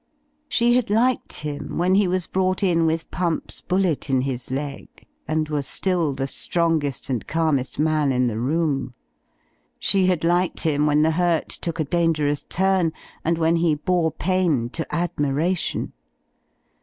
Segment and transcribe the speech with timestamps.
[0.49, 3.11] »She had liked him when he was brought in with!
[3.11, 8.39] Pump's bullet in his leg; and was still the strongest and calmest man in the
[8.39, 8.95] room.
[9.77, 12.93] She had liked him when the hurt took a dangerous turn,
[13.23, 15.93] and when he ^ bore pain to admiration.